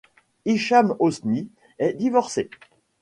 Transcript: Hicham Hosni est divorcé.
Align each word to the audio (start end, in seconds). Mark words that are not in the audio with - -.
Hicham 0.45 0.95
Hosni 0.99 1.47
est 1.77 1.93
divorcé. 1.93 2.49